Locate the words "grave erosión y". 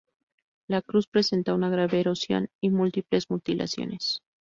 1.69-2.71